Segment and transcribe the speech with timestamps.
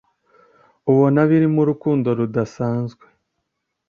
[0.91, 3.05] ubona birimo urukundo rudasanzwe